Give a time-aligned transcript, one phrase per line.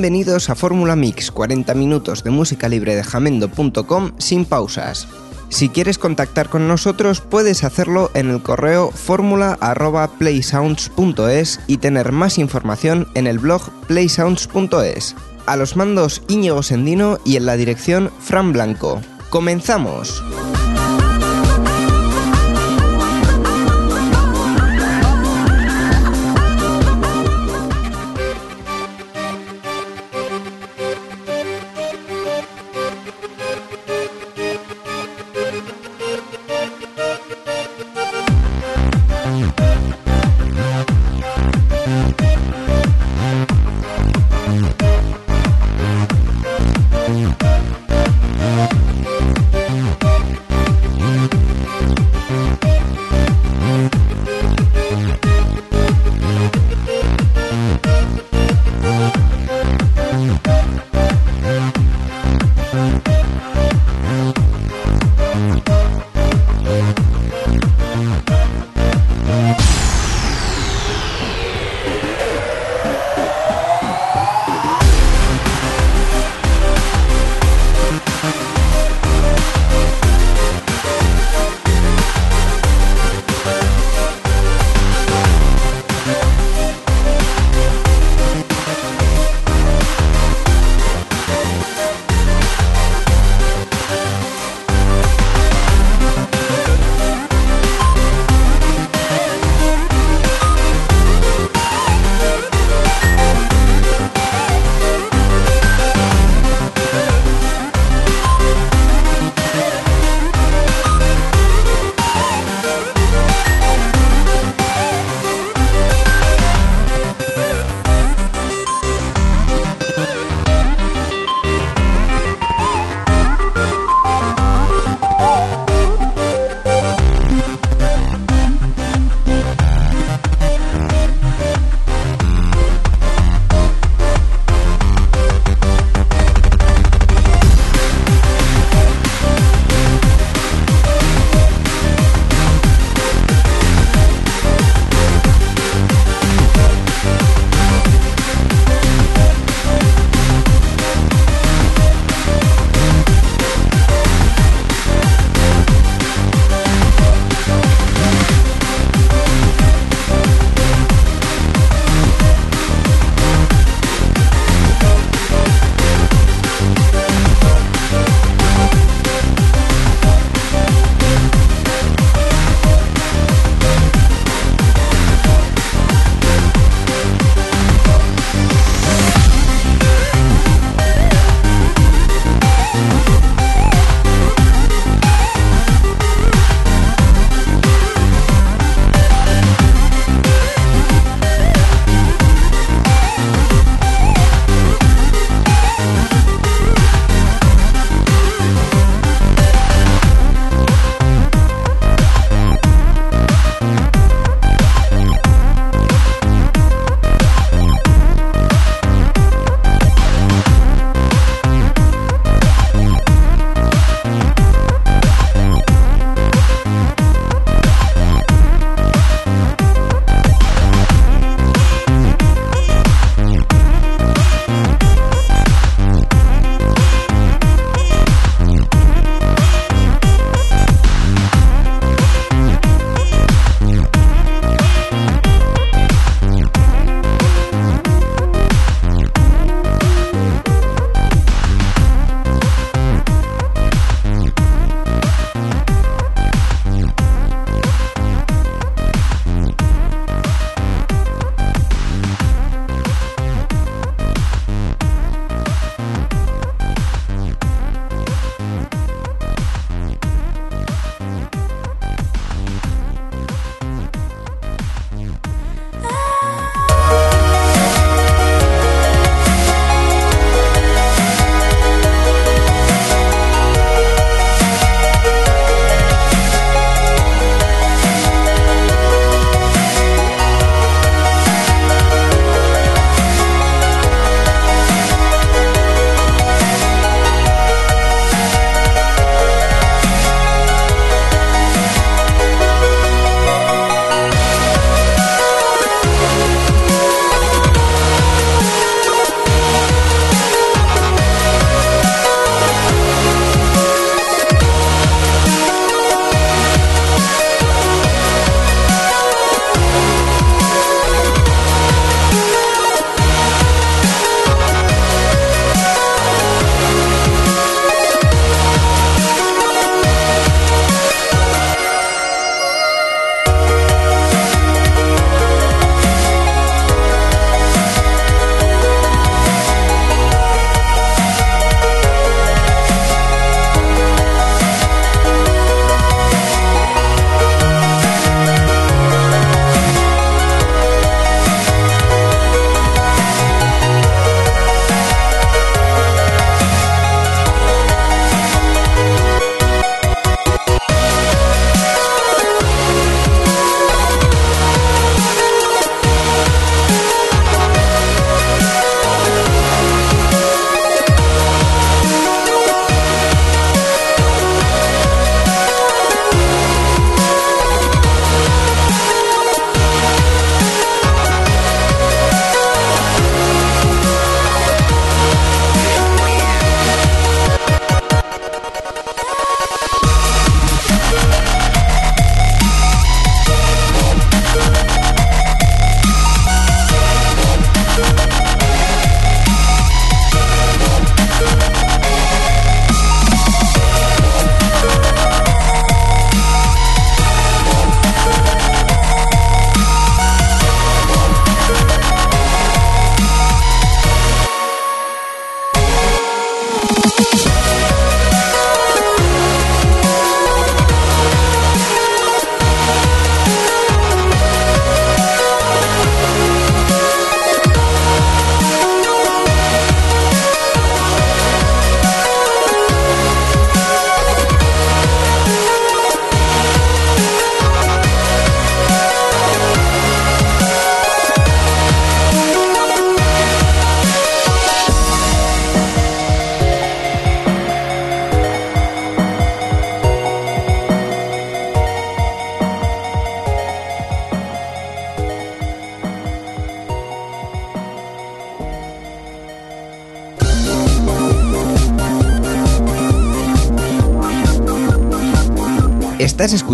[0.00, 5.08] Bienvenidos a Fórmula Mix, 40 minutos de música libre de jamendo.com sin pausas.
[5.48, 13.08] Si quieres contactar con nosotros puedes hacerlo en el correo fórmula.playsounds.es y tener más información
[13.16, 15.16] en el blog playsounds.es.
[15.46, 19.00] A los mandos Íñigo Sendino y en la dirección Fran Blanco.
[19.30, 20.22] ¡Comenzamos!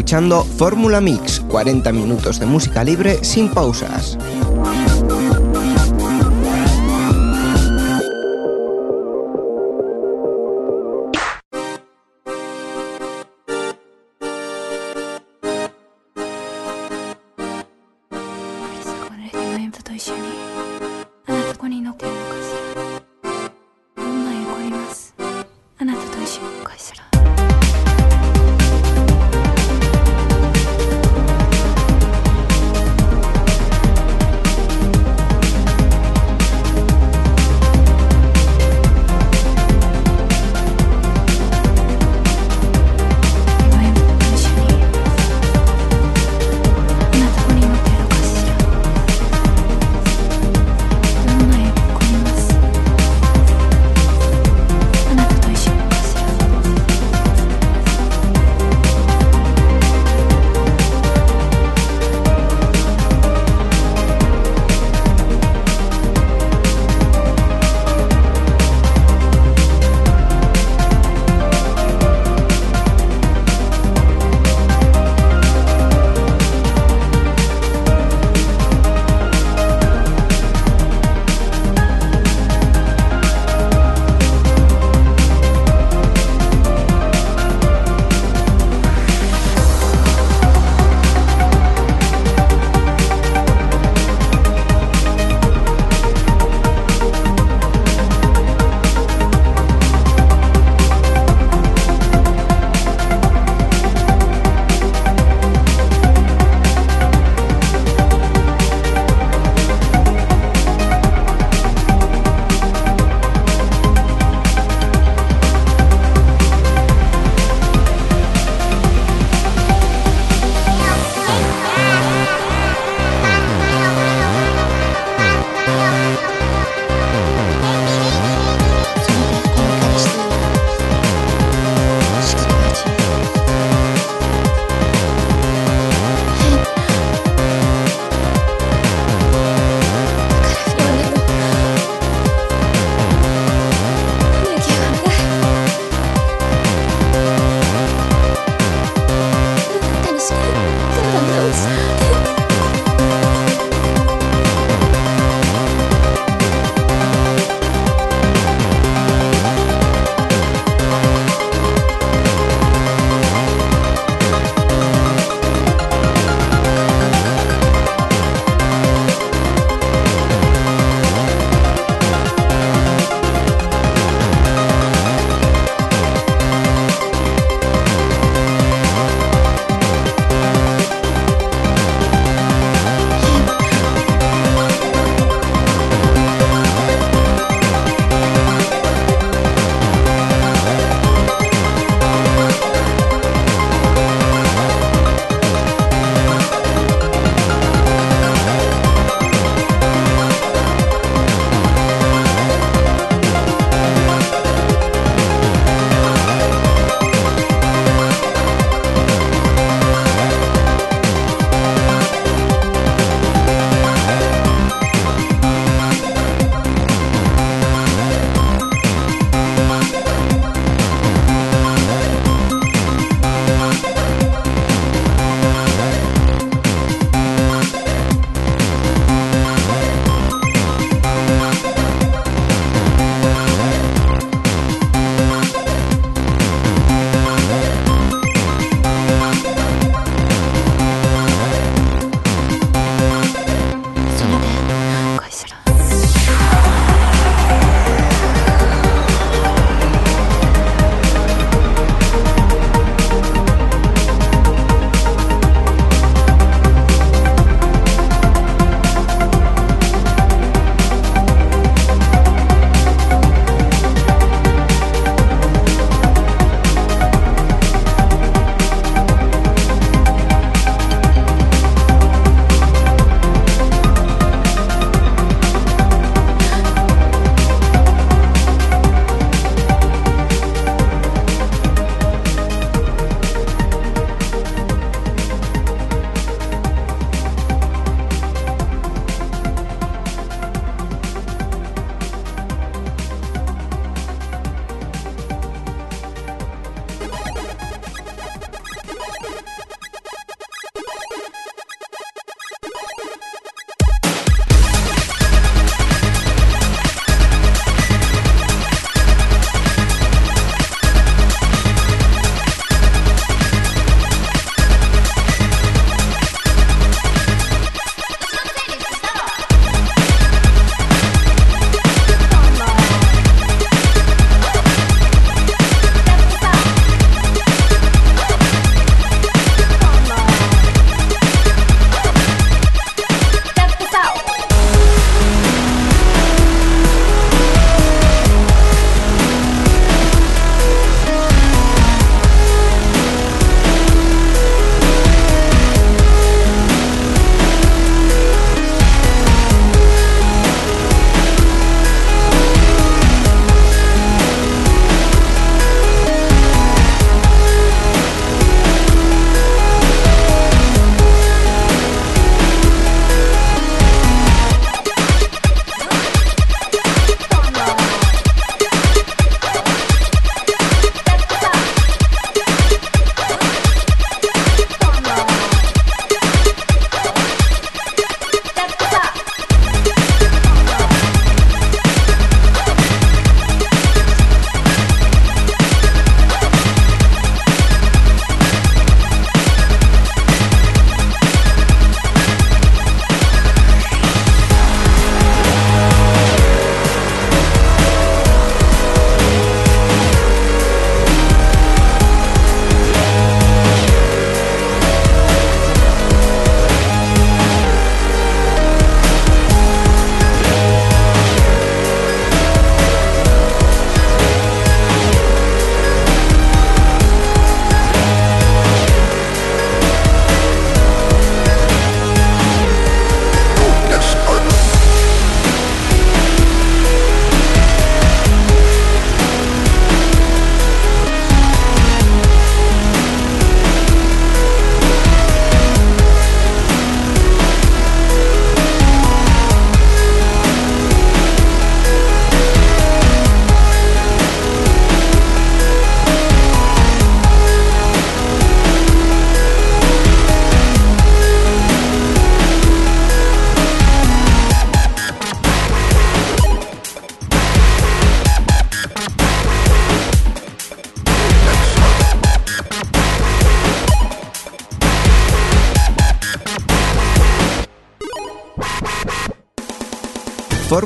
[0.05, 4.19] escuchando Fórmula Mix, 40 minutos de música libre sin pausas.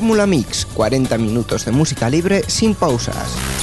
[0.09, 3.58] Fórmula Mix, 40 minutos de música libre sin pausas.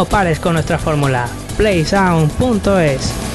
[0.00, 1.28] No pares con nuestra fórmula.
[1.58, 3.29] playsound.es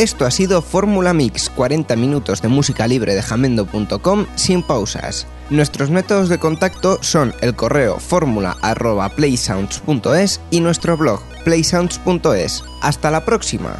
[0.00, 5.26] Esto ha sido Fórmula Mix, 40 minutos de música libre de jamendo.com sin pausas.
[5.50, 12.64] Nuestros métodos de contacto son el correo fórmula.playsounds.es y nuestro blog playsounds.es.
[12.80, 13.76] Hasta la próxima.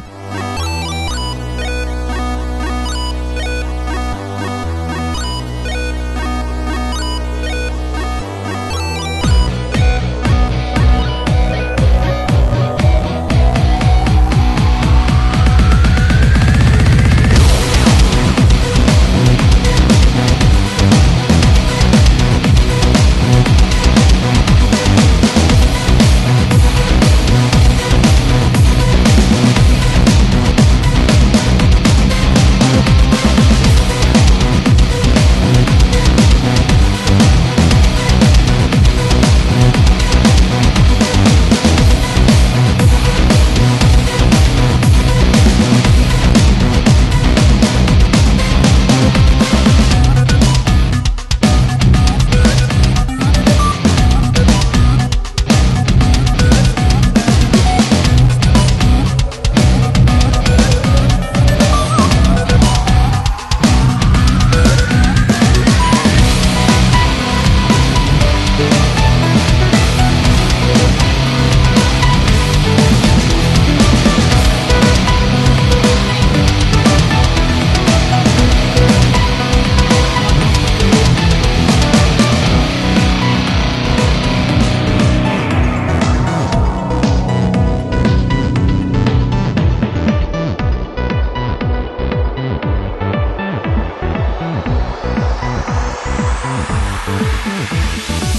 [97.97, 98.30] Bye.